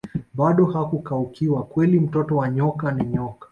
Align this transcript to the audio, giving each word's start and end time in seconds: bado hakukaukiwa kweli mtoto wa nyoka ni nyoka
bado 0.33 0.65
hakukaukiwa 0.65 1.63
kweli 1.63 1.99
mtoto 1.99 2.37
wa 2.37 2.49
nyoka 2.49 2.91
ni 2.91 3.05
nyoka 3.07 3.49